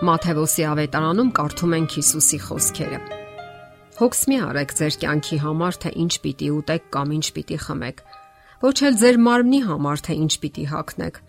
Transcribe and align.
Մաթեոսի 0.00 0.64
ավետարանում 0.64 1.30
կարդում 1.36 1.72
ենք 1.76 1.94
Հիսուսի 1.98 2.38
խոսքերը։ 2.40 3.00
Հոգս 3.98 4.22
մի 4.30 4.38
արեք 4.46 4.70
ձեր 4.78 4.94
կյանքի 5.02 5.38
համար, 5.42 5.76
թե 5.82 5.90
ինչ 6.00 6.14
պիտի 6.24 6.48
ուտեք 6.56 6.86
կամ 6.96 7.12
ինչ 7.16 7.26
պիտի 7.36 7.58
խմեք։ 7.64 8.00
Ոչ 8.64 8.78
էլ 8.88 8.96
ձեր 9.02 9.20
մարմնի 9.26 9.60
համար, 9.66 10.02
թե 10.08 10.16
ինչ 10.24 10.32
պիտի 10.40 10.64
հագնեք։ 10.72 11.20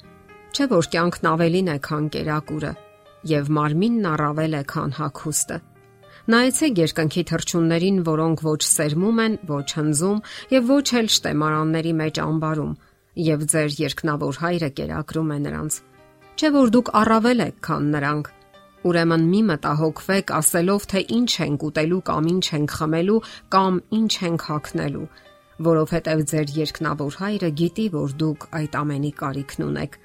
Չէ 0.56 0.70
որ 0.72 0.90
կյանքն 0.96 1.30
ավելին 1.32 1.68
է, 1.68 1.78
քան 1.92 2.08
կերակուրը, 2.16 2.72
եւ 3.36 3.52
մարմինն 3.60 4.10
առավել 4.16 4.56
է, 4.56 4.64
քան 4.72 4.96
հագուստը։ 5.02 5.58
Նայեցեք 6.32 6.84
երկնքի 6.86 7.24
թռչուններին, 7.28 8.02
որոնք 8.08 8.44
ոչ 8.48 8.62
սերմում 8.72 9.24
են, 9.28 9.40
ոչ 9.52 9.68
հնձում 9.82 10.20
եւ 10.56 10.70
ոչ 10.72 10.88
էլ 11.02 11.08
շտեմարանների 11.20 11.94
մեջ 12.02 12.22
ամբարում, 12.24 12.76
եւ 13.32 13.50
ձեր 13.52 13.80
երկնավոր 13.84 14.46
հայրը 14.48 14.70
կերակրում 14.80 15.32
է 15.36 15.40
նրանց։ 15.52 15.82
Չէ 16.40 16.52
որ 16.56 16.72
դուք 16.78 16.94
առավել 17.02 17.44
եք, 17.52 17.58
քան 17.68 17.90
նրանք 17.96 18.38
Ուրեմն 18.82 19.26
մի 19.30 19.40
մտահոգվեք 19.46 20.32
ասելով, 20.34 20.86
թե 20.90 21.02
ինչ 21.14 21.32
ենք 21.46 21.66
ուտելու 21.68 22.00
կամ 22.08 22.30
ինչ 22.32 22.46
ենք 22.58 22.72
խմելու 22.78 23.18
կամ 23.54 23.76
ինչ 23.98 24.14
ենք 24.26 24.46
հագնելու, 24.50 25.04
որովհետև 25.68 26.24
ձեր 26.32 26.54
երկնավոր 26.56 27.18
հայրը 27.22 27.52
գիտի, 27.62 27.86
որ 27.94 28.16
դուք 28.22 28.48
այդ 28.58 28.80
ամենի 28.82 29.12
կարիքն 29.22 29.66
ունեք։ 29.68 30.00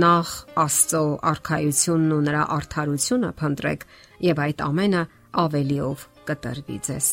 Նախ 0.00 0.34
Աստծո 0.64 1.04
արխայությունն 1.30 2.10
ու 2.18 2.20
նրա 2.26 2.42
արդարությունը 2.58 3.30
փնտրեք, 3.38 3.80
եւ 4.26 4.42
այդ 4.46 4.60
ամենը 4.66 5.02
ավելիով 5.46 6.06
կտրվի 6.30 6.78
ձեզ։ 6.90 7.06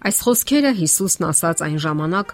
Այս 0.00 0.24
խոսքերը 0.24 0.72
Հիսուսն 0.80 1.28
ասաց 1.30 1.62
այն 1.64 1.78
ժամանակ, 1.84 2.32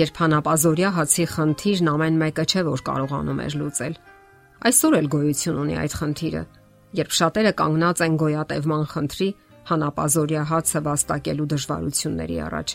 երբ 0.00 0.20
հանապազորյա 0.20 0.90
հացի 0.96 1.24
խնդիրն 1.36 1.88
ամեն 1.92 2.20
մեկը 2.24 2.44
չէ 2.52 2.62
որ 2.66 2.80
կարողանում 2.88 3.40
էր 3.46 3.56
լուծել։ 3.60 3.98
Այսօր 4.66 4.96
էլ 4.96 5.08
գոյություն 5.16 5.60
ունի 5.62 5.76
այդ 5.84 5.96
խնդիրը 6.00 6.42
երբ 6.96 7.14
շատերը 7.18 7.52
կանգնած 7.60 8.02
են 8.06 8.16
գոյատևման 8.22 8.84
խնդրի 8.92 9.28
հանապազորյա 9.70 10.42
հացը 10.50 10.82
վաստակելու 10.86 11.46
դժվարությունների 11.52 12.38
առաջ։ 12.46 12.74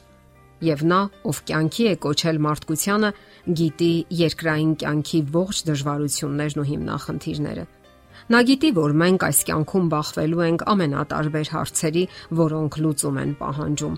Եվ 0.62 0.82
նա, 0.92 1.02
ով 1.26 1.38
կյանքի 1.50 1.86
է 1.90 1.94
կոչել 2.06 2.40
մարդկությանը, 2.46 3.10
գիտի 3.62 3.94
երկրային 4.22 4.74
կյանքի 4.84 5.22
ողջ 5.36 5.62
դժվարություններն 5.72 6.62
ու 6.62 6.68
հիմնախնդիրները։ 6.72 7.64
Նա 8.32 8.42
գիտի, 8.52 8.70
որ 8.78 8.94
մենք 9.02 9.24
այս 9.28 9.40
կյանքում 9.50 9.88
բախվելու 9.92 10.44
ենք 10.46 10.66
ամենատարբեր 10.76 11.52
հարցերի, 11.56 12.04
որոնք 12.42 12.78
լուծում 12.86 13.22
են 13.26 13.32
պահանջում։ 13.42 13.96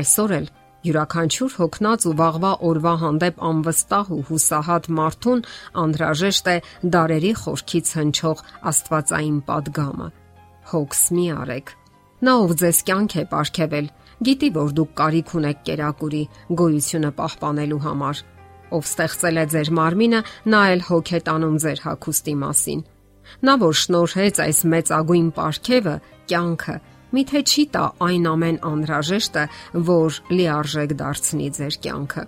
Այսօր 0.00 0.34
էլ 0.38 0.48
Յուրաքանչյուր 0.84 1.54
հոգնած 1.58 2.04
ու 2.10 2.12
վաղվա 2.18 2.50
օրվա 2.68 2.92
հանդեպ 3.00 3.38
անվստահ 3.48 4.08
ու 4.14 4.24
հուսահատ 4.28 4.88
մարդուն 4.98 5.40
անհրաժեշտ 5.82 6.50
է 6.52 6.56
դարերի 6.94 7.32
խորքից 7.40 7.92
հնչող 7.98 8.42
աստվածային 8.70 9.38
падգամը։ 9.48 10.08
Հոգս 10.74 11.02
մի 11.16 11.26
արեք։ 11.40 11.72
Նա 12.24 12.34
ով 12.44 12.52
ձեզ 12.60 12.78
կյանք 12.88 13.16
է 13.16 13.24
ապարգևել, 13.24 13.88
գիտի, 14.28 14.48
որ 14.54 14.74
դուք 14.76 14.92
կարիք 15.00 15.32
ունեք 15.40 15.64
կերակուրի 15.68 16.22
գոյությունը 16.60 17.10
պահպանելու 17.18 17.82
համար։ 17.84 18.22
Ով 18.74 18.88
ստեղծել 18.90 19.40
է 19.40 19.44
ձեր 19.54 19.70
մարմինը, 19.78 20.20
նա 20.52 20.60
էլ 20.74 20.84
հոգ 20.88 21.10
է 21.14 21.20
տանում 21.28 21.56
ձեր 21.64 21.82
հագուստի 21.84 22.34
մասին։ 22.44 22.80
Նա 23.44 23.54
որ 23.64 23.74
շնորհեց 23.80 24.40
այս 24.44 24.58
մեծ 24.72 24.90
ագույն 24.94 25.28
ապարգևը, 25.32 25.94
կյանքը, 26.28 26.76
Միթե 27.14 27.40
չի 27.46 27.64
տա 27.74 27.82
այն 28.02 28.24
ամեն 28.26 28.56
անհրաժեշտը, 28.66 29.42
որ 29.86 30.16
լիարժեք 30.34 30.94
դարձնի 30.98 31.50
ձեր 31.58 31.76
կյանքը։ 31.84 32.24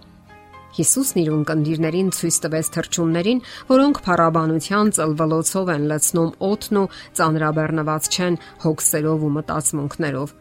Հիսուսն 0.77 1.21
իր 1.23 1.31
ունկնդիրներին 1.33 2.11
ցույց 2.17 2.37
տվեց 2.45 2.69
թրջուններին, 2.77 3.41
որոնք 3.71 4.01
փառաբանության 4.07 4.91
ծլվլոցով 4.99 5.73
են 5.75 5.87
լցնում 5.91 6.31
օդն 6.51 6.79
ու 6.83 6.91
ծանրաբեռնված 7.19 8.09
չեն 8.13 8.37
հոգսերով 8.67 9.25
ու 9.27 9.33
մտածմունքներով։ 9.37 10.35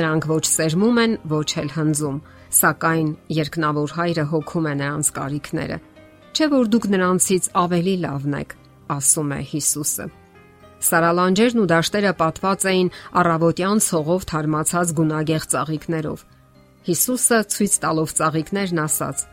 Նրանք 0.00 0.28
ոչ 0.30 0.44
սերմում 0.54 1.02
են, 1.04 1.18
ոչ 1.34 1.48
էլ 1.60 1.70
հնձում, 1.74 2.22
սակայն 2.60 3.10
երկնավոր 3.40 3.96
հայրը 3.98 4.24
հոգում 4.30 4.70
է 4.70 4.74
նրանց 4.80 5.12
կարիքները։ 5.18 5.80
Չէ 6.30 6.50
որ 6.54 6.72
դուք 6.72 6.88
նրանցից 6.94 7.52
ավելի 7.66 7.96
լավն 8.06 8.40
եք, 8.44 8.56
ասում 8.94 9.34
է 9.34 9.40
Հիսուսը։ 9.50 10.10
Սարալանջերն 10.80 11.60
ու 11.60 11.68
դաշտերը 11.70 12.12
պատված 12.20 12.66
էին 12.70 12.88
առավոտյան 13.20 13.82
ցողով 13.84 14.22
թարմացած 14.30 14.92
գունագեղ 15.00 15.42
ծաղիկներով։ 15.52 16.22
Հիսուսը 16.88 17.40
ցույց 17.54 17.74
տալով 17.84 18.14
ծաղիկներն 18.20 18.80
ասաց. 18.84 19.24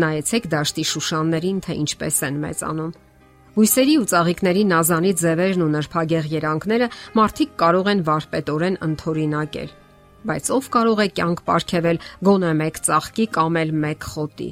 Նայեցեք 0.00 0.48
դաշտի 0.52 0.84
շուշաններին, 0.90 1.62
թե 1.64 1.76
ինչպես 1.80 2.18
են 2.28 2.36
մեծանում։ 2.44 2.92
Բույսերի 3.50 3.94
ու 3.98 4.08
ծաղիկների 4.10 4.62
նազանից 4.70 5.22
ձևերն 5.24 5.62
ու 5.64 5.70
նրբագեղ 5.74 6.26
երանգները 6.30 6.88
մարդիկ 7.18 7.54
կարող 7.62 7.88
են 7.90 8.02
վարպետորեն 8.06 8.76
ընթորինակել, 8.86 9.70
բայց 10.30 10.50
ով 10.54 10.68
կարող 10.76 11.00
է 11.00 11.08
կյանք 11.16 11.42
ապարգևել 11.44 12.02
գոնե 12.28 12.52
մեկ 12.60 12.80
ծաղկի 12.86 13.26
կամ 13.40 13.58
էլ 13.64 13.72
մեկ 13.84 14.06
խոտի։ 14.12 14.50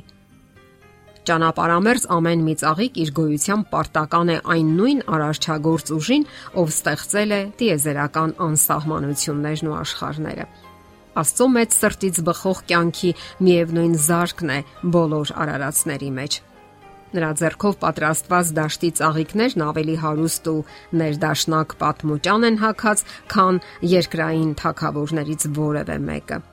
Ճանապարհամերձ 1.29 2.05
ամեն 2.15 2.45
մի 2.47 2.55
ծաղիկ 2.63 2.95
իր 3.03 3.11
գոյությամբ 3.19 3.67
պարտական 3.69 4.31
է 4.33 4.37
այն 4.55 4.69
նույն 4.79 5.03
արարչագործ 5.13 5.93
ուժին, 5.99 6.25
ով 6.63 6.73
ստեղծել 6.73 7.35
է 7.37 7.41
տիեզերական 7.61 8.33
անսահմանություններն 8.47 9.69
ու 9.69 9.77
աշխարհները։ 9.83 10.49
Աստծո 11.19 11.49
մեծ 11.59 11.79
սրտից 11.83 12.23
բխող 12.29 12.65
կյանքի 12.73 13.13
միևնույն 13.45 13.95
զարկն 14.09 14.53
է 14.57 14.59
բոլոր 14.97 15.33
արարածների 15.45 16.11
մեջ։ 16.17 16.43
Նրա 17.09 17.31
ձեռքով 17.41 17.81
պատրաստված 17.85 18.53
դաշտի 18.57 18.91
ծաղիկներն 18.99 19.65
ավելի 19.69 19.97
հարուստ 20.05 20.53
ու 20.53 20.59
ներդաշնակ 21.01 21.81
պատմուճան 21.83 22.49
են 22.49 22.63
հակած, 22.65 23.09
քան 23.33 23.65
երկրային 23.99 24.53
թակավորներից 24.63 25.53
որևէ 25.59 26.05
մեկը։ 26.09 26.47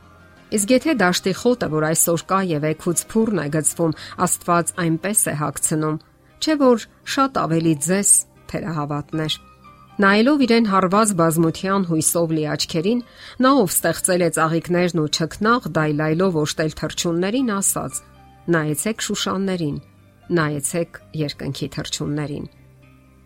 Իսկ 0.55 0.71
եթե 0.71 0.93
դաշտի 1.01 1.31
խոտը, 1.35 1.67
որ 1.73 1.85
այսօր 1.89 2.21
կա 2.29 2.37
եւ 2.47 2.65
էքուց 2.69 3.01
փուրն 3.11 3.39
է 3.43 3.47
գծվում, 3.55 3.93
Աստված 4.25 4.69
այնպես 4.85 5.23
է 5.25 5.33
հագցնում, 5.41 5.97
չէ 6.39 6.55
որ 6.61 6.85
շատ 7.15 7.39
ավելի 7.41 7.73
ձես 7.85 8.11
թերահավատներ։ 8.51 9.37
Նայելով 9.95 10.41
իրեն 10.45 10.65
հարված 10.71 11.11
բազմության 11.19 11.85
հույսով 11.89 12.31
լի 12.35 12.45
աչքերին, 12.55 13.03
նա 13.43 13.51
ով 13.63 13.69
ստեղծել 13.75 14.23
է 14.25 14.29
ծաղիկներն 14.37 15.01
ու 15.03 15.11
չքնաղ 15.15 15.67
դայլայլով 15.75 16.39
օշտել 16.45 16.75
թրջուններին, 16.79 17.51
ասաց. 17.55 18.01
Նայեցեք 18.55 19.05
շուշաններին, 19.05 19.77
նայեցեք 20.39 20.99
երկնքի 21.25 21.67
թրջուններին։ 21.75 22.45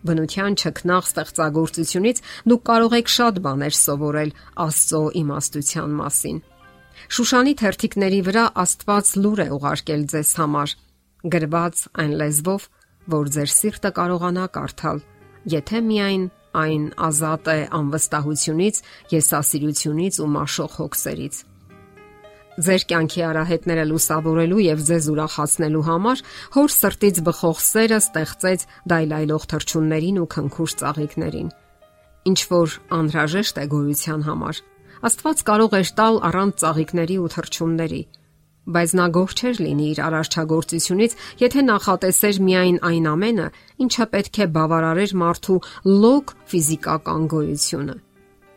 Բնության 0.00 0.54
չքնաղ 0.56 1.10
ստեղծագործությունից 1.10 2.22
դուք 2.50 2.62
կարող 2.70 2.94
եք 3.00 3.10
շատ 3.20 3.42
բաներ 3.44 3.74
սովորել 3.76 4.30
Աստծո 4.64 5.02
իմաստության 5.20 5.98
մասին։ 6.00 6.38
Շուշանի 7.08 7.54
թերթիկների 7.60 8.20
վրա 8.28 8.44
Աստված 8.60 9.12
լուր 9.22 9.42
է 9.44 9.48
ուղարկել 9.56 10.02
ձեզ 10.12 10.30
համար, 10.40 10.74
գրված 11.34 11.84
այն 12.02 12.12
լեզվով, 12.20 12.66
որ 13.14 13.30
ձեր 13.36 13.50
սիրտը 13.54 13.90
կարողանա 13.96 14.46
կարդալ, 14.56 15.00
եթե 15.54 15.80
միայն 15.90 16.24
այն 16.60 16.84
ազատ 17.08 17.48
է 17.50 17.60
անվստահությունից, 17.78 18.82
եսասիրությունից 19.14 20.20
ու 20.20 20.28
մաշող 20.34 20.76
հոգսերից։ 20.80 21.36
Ձեր 22.60 22.82
կյանքի 22.90 23.22
արահետները 23.24 23.84
լուսավորելու 23.88 24.62
եւ 24.66 24.80
ձեզ 24.88 25.06
ուրախացնելու 25.12 25.84
համար 25.86 26.22
հոր 26.56 26.72
սրտից 26.74 27.20
բխող 27.28 27.60
սերը 27.64 28.00
ստեղծեց 28.04 28.66
դայլայլող 28.90 29.46
թրջուններին 29.52 30.18
ու 30.20 30.28
քնքուշ 30.34 30.74
ծաղիկներին։ 30.82 31.48
Ինչ 32.30 32.40
որ 32.50 32.74
անհրաժեշտ 32.98 33.60
է 33.62 33.64
գոյության 33.70 34.26
համար, 34.28 34.60
Աստված 35.00 35.38
կարող 35.48 35.74
էր 35.78 35.90
տալ 35.96 36.18
առանց 36.28 36.56
ծաղիկների 36.60 37.14
ու 37.24 37.28
թրջունների, 37.32 38.00
բայց 38.68 38.90
նա 38.98 39.06
գող 39.16 39.30
չէր 39.32 39.60
լինի 39.64 39.86
իր 39.94 40.00
արարչագործությունից, 40.06 41.14
եթե 41.40 41.64
նախատեսեր 41.70 42.40
միայն 42.44 42.78
այն 42.90 43.08
ամենը, 43.14 43.46
ինչը 43.80 44.06
պետք 44.12 44.40
է 44.44 44.46
բավարարեր 44.56 45.14
մարդու 45.22 45.58
լոկ 46.04 46.34
ֆիզիկական 46.52 47.26
գոյությունը։ 47.32 47.96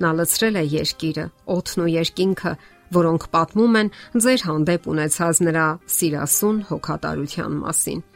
Նա 0.03 0.11
լցրել 0.19 0.59
է 0.59 0.65
երկիրը, 0.73 1.25
օդն 1.55 1.83
ու 1.83 1.89
երկինքը, 1.93 2.53
որոնք 2.99 3.27
պատմում 3.33 3.79
են 3.79 3.93
ձեր 4.19 4.47
հանդեպ 4.51 4.87
ունեցած 4.93 5.43
նրա 5.47 5.67
սիրասուն 5.95 6.63
հոգատարության 6.69 7.59
մասին։ 7.63 8.07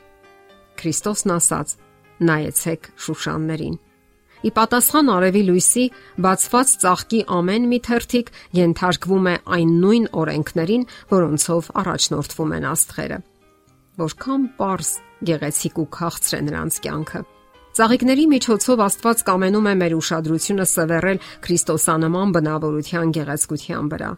Քրիստոսն 0.78 1.38
ասաց. 1.40 1.78
նայեցեք 2.18 2.88
շուշաններին 2.98 3.76
Ի 4.46 4.52
պատասխան 4.54 5.08
արևի 5.14 5.42
լույսի 5.48 5.86
բացված 6.22 6.74
ծաղկի 6.84 7.22
ամեն 7.38 7.64
մի 7.72 7.80
թերթիկ 7.88 8.28
ենթարկվում 8.58 9.30
է 9.32 9.36
այն 9.58 9.72
նույն 9.82 10.06
օրենքներին, 10.22 10.84
որոնցով 11.14 11.72
առաջնորդվում 11.82 12.54
են 12.58 12.68
աստղերը։ 12.72 13.18
Որքան 13.98 14.46
པարս, 14.58 14.92
գեղեցիկ 15.26 15.82
ու 15.82 15.88
քաղցր 15.98 16.38
է 16.38 16.42
նրանց 16.48 16.80
կյանքը։ 16.86 17.22
Ծաղիկների 17.78 18.26
միջոցով 18.30 18.80
Աստված 18.88 19.20
կամենում 19.26 19.68
է 19.70 19.74
մեր 19.82 19.94
ուշադրությունը 19.98 20.66
սևեռել 20.70 21.20
Քրիստոսանման 21.46 22.32
բնավորության 22.38 23.12
գեղեցկության 23.18 23.92
վրա։ 23.94 24.12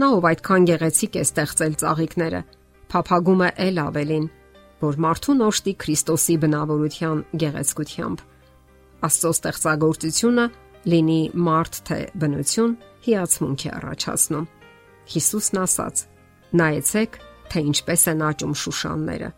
Նա 0.00 0.08
ով 0.16 0.26
այդքան 0.30 0.66
գեղեցիկ 0.70 1.18
է 1.20 1.22
ստեղծել 1.26 1.76
ծաղիկները, 1.82 2.40
փափագում 2.90 3.44
է 3.46 3.50
ել 3.66 3.80
ավելին, 3.84 4.26
որ 4.80 5.00
մարդուն 5.06 5.46
օշտի 5.50 5.74
Քրիստոսի 5.84 6.36
բնավորության 6.46 7.24
գեղեցկությամբ։ 7.44 8.29
Աստծո 9.06 9.30
ստեղծագործությունը 9.36 10.46
լինի 10.90 11.20
մարդ 11.46 11.80
թե 11.88 11.98
բնություն 12.20 12.72
հիացմունք 13.06 13.64
է 13.64 13.70
առաջացնում։ 13.80 14.46
Հիսուսն 15.10 15.60
ասաց. 15.60 16.02
Նայեցեք, 16.60 17.18
թե 17.50 17.62
ինչպես 17.70 18.02
են 18.10 18.24
աճում 18.30 18.54
շուշանները։ 18.60 19.30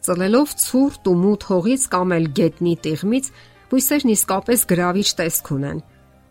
Ծլելով 0.00 0.52
ցուրտ 0.64 1.08
ու 1.10 1.16
մութ 1.20 1.42
հողից 1.50 1.82
կամ 1.92 2.14
էլ 2.16 2.26
գետնի 2.40 2.74
տիղմից 2.86 3.26
բույսերն 3.70 4.12
իսկապես 4.14 4.62
գրավիչ 4.70 5.08
տեսք 5.20 5.50
ունեն, 5.56 5.82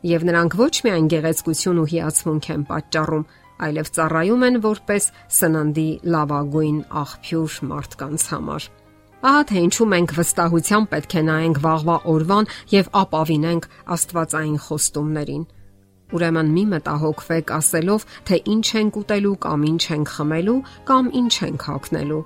եւ 0.10 0.26
նրանք 0.30 0.56
ոչ 0.60 0.74
միայն 0.88 1.08
գեղեցկություն 1.14 1.80
ու 1.84 1.90
հիացմունք 1.94 2.50
են 2.56 2.66
պատճառում, 2.70 3.26
այլև 3.70 3.92
ծառայում 4.00 4.46
են 4.50 4.60
որպես 4.64 5.08
սննդի 5.40 5.90
լավագույն 6.16 6.80
աղբյուր 7.04 7.58
մարդկանց 7.70 8.28
համար։ 8.34 8.68
Ահա 9.20 9.40
թե 9.50 9.62
ինչու 9.68 9.86
մենք 9.92 10.12
վստահությամբ 10.16 10.88
պետք 10.94 11.14
է 11.20 11.22
նայենք 11.28 11.58
վաղվա 11.64 11.96
օրվան 12.08 12.46
եւ 12.72 12.90
ապավինենք 13.00 13.66
Աստվածային 13.96 14.60
խոստումներին։ 14.66 15.42
Ուրեմն 16.16 16.52
մի 16.56 16.64
մտահոգվեք 16.74 17.52
ասելով, 17.58 18.06
թե 18.30 18.40
ինչ 18.54 18.68
ենք 18.80 19.00
ուտելու 19.02 19.34
կամ 19.46 19.66
ինչ 19.70 19.84
ենք 19.96 20.14
խմելու 20.14 20.56
կամ 20.88 21.10
ինչ 21.20 21.34
ենք 21.50 21.66
հագնելու։ 21.68 22.22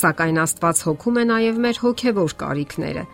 Սակայն 0.00 0.40
Աստված 0.44 0.80
հոգում 0.88 1.20
է 1.20 1.24
նաև 1.28 1.60
մեր 1.64 1.82
հոգևոր 1.84 2.34
կարիքները 2.40 3.04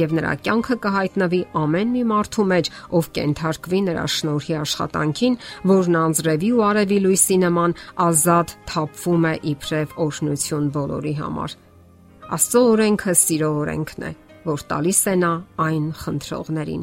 եւ 0.00 0.12
նրա 0.20 0.34
կյանքը 0.44 0.76
կհայտնվի 0.84 1.40
ամեն 1.60 1.88
մի 1.96 2.02
մարդու 2.12 2.44
մեջ, 2.50 2.70
ով 2.94 3.08
կենթարկվի 3.16 3.80
նրա 3.88 4.04
շնորհի 4.14 4.54
աշխատանքին, 4.60 5.38
որն 5.72 5.98
անձրևի 6.04 6.52
ու 6.54 6.62
արևի 6.68 7.00
լույսի 7.08 7.40
նման 7.46 7.74
ազատ 8.06 8.54
թափվում 8.70 9.26
է 9.32 9.34
իբրև 9.54 9.98
օրհնություն 10.06 10.70
բոլորի 10.78 11.16
համար։ 11.24 11.58
Աստծո 12.30 12.60
օրենքը 12.70 13.12
սիրո 13.18 13.46
օրենքն 13.60 14.04
է, 14.06 14.10
որ 14.46 14.60
տալիս 14.70 15.00
է 15.10 15.14
նա 15.18 15.30
այն 15.64 15.86
խնդրողներին։ 16.00 16.82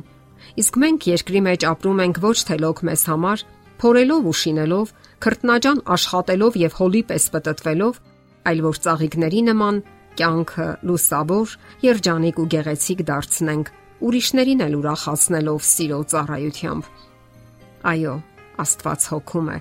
Իսկ 0.61 0.79
մենք 0.83 1.05
երկրի 1.07 1.41
մեջ 1.47 1.65
ապրում 1.69 2.01
ենք 2.03 2.19
ոչ 2.25 2.37
թե 2.49 2.57
լոկ 2.63 2.81
մեզ 2.87 3.03
համար, 3.11 3.43
փորելով 3.81 4.27
ու 4.27 4.35
շինելով, 4.41 4.91
քրտնաջան 5.23 5.79
աշխատելով 5.95 6.57
եւ 6.63 6.75
հոլի 6.81 7.03
պես 7.11 7.25
պատտվելով, 7.37 8.01
այլ 8.51 8.61
որ 8.67 8.81
ծաղիկների 8.87 9.41
նման 9.47 9.79
կյանքը 10.17 10.67
լուսավոր, 10.89 11.55
երջանիկ 11.87 12.41
ու 12.41 12.47
գեղեցիկ 12.53 13.03
դարձնենք, 13.07 13.71
ուրիշներին 14.07 14.63
էլ 14.67 14.77
ուրախացնելով 14.81 15.65
սիրո 15.71 15.99
ծառայությամբ։ 16.11 16.91
Այո, 17.87 18.15
Աստված 18.67 19.07
հոգում 19.13 19.49
է, 19.53 19.57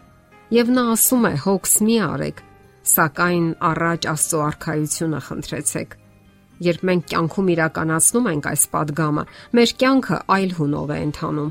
եւ 0.56 0.71
նա 0.77 0.85
ասում 0.97 1.27
է՝ 1.29 1.33
հոգս 1.47 1.75
մի 1.87 1.97
արեք, 2.06 2.38
սակայն 2.87 3.47
առաջ 3.71 4.06
Աստծո 4.12 4.41
արքայությունը 4.47 5.21
խնդրեցեք։ 5.27 5.97
Երբ 6.67 6.85
մենք 6.88 7.09
կյանքում 7.12 7.49
իրականացնում 7.53 8.29
ենք 8.33 8.47
այս 8.53 8.62
падգամը, 8.73 9.25
մեր 9.56 9.73
կյանքը 9.83 10.19
այլ 10.37 10.53
հունով 10.56 10.93
է 10.97 10.99
ընթանում։ 11.06 11.50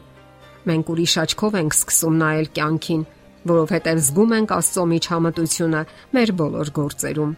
Մենք 0.66 0.92
ուրիշ 0.96 1.14
աչքով 1.26 1.58
ենք 1.62 1.76
սկսում 1.76 2.16
նայել 2.22 2.48
կյանքին, 2.56 3.04
որովհետև 3.46 4.00
զգում 4.06 4.32
ենք 4.36 4.54
Աստծո 4.56 4.86
միջամտությունը 4.96 5.82
մեր 6.16 6.32
բոլոր 6.40 6.72
գործերում։ 6.80 7.36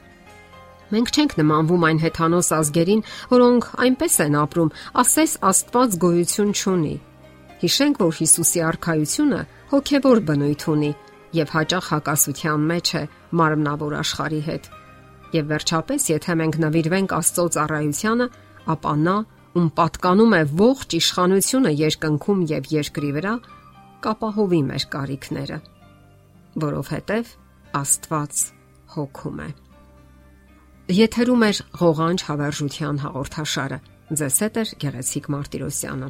Մենք 0.87 1.09
չենք 1.11 1.33
նմանվում 1.41 1.83
այն 1.87 1.97
հեթանոս 2.05 2.49
ազգերին, 2.57 3.01
որոնք 3.33 3.65
այնպես 3.83 4.13
են 4.23 4.37
ապրում, 4.39 4.69
ասես 5.03 5.31
Աստված 5.49 5.97
գոյություն 6.03 6.53
չունի։ 6.55 6.95
Հիշենք, 7.57 7.99
որ 8.07 8.13
Հիսուսի 8.21 8.61
արքայությունը 8.71 9.41
հոգևոր 9.73 10.19
բնույթ 10.29 10.63
ունի 10.71 10.91
եւ 11.35 11.51
հաճախ 11.57 11.89
հակասության 11.91 12.67
մեջ 12.71 12.91
է, 12.95 13.03
մարմնավոր 13.35 13.95
աշխարհի 14.01 14.41
հետ։ 14.47 14.69
Եվ 15.35 15.49
վերջապես, 15.51 16.05
եթե 16.13 16.35
մենք 16.41 16.57
նվիրվենք 16.63 17.15
Աստծո 17.17 17.45
ծառայությանը, 17.57 18.27
ապա 18.73 18.93
նա, 19.03 19.15
ում 19.57 19.67
պատկանում 19.77 20.35
է 20.37 20.41
ողջ 20.61 20.95
իշխանությունը 20.97 21.71
երկնքում 21.81 22.43
եւ 22.51 22.69
երկրի 22.77 23.11
վրա, 23.17 23.33
կապահովի 24.07 24.61
մեր 24.67 24.85
կարիքները, 24.93 25.57
որովհետեւ 26.67 27.33
Աստված 27.81 28.43
հոգում 28.95 29.41
է։ 29.47 29.49
Եթերում 30.97 31.43
է 31.43 31.51
ղողանջ 31.81 32.23
հավերժության 32.29 33.01
հաղորդաշարը։ 33.03 33.79
Ձեզ 34.07 34.37
հետ 34.45 34.61
է 34.61 34.63
Գեղեցիկ 34.85 35.25
Մարտիրոսյանը։ 35.33 36.09